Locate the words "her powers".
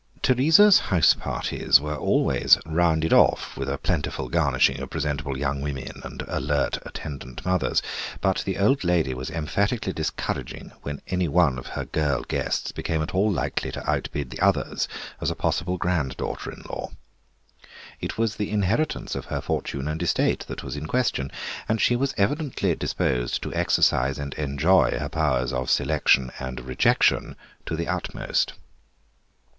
24.97-25.53